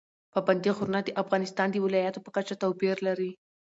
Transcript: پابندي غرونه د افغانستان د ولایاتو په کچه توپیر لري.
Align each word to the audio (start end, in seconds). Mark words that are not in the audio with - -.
پابندي 0.33 0.69
غرونه 0.77 0.99
د 1.03 1.09
افغانستان 1.21 1.67
د 1.71 1.77
ولایاتو 1.85 2.23
په 2.25 2.29
کچه 2.35 2.53
توپیر 2.63 2.95
لري. 3.07 3.31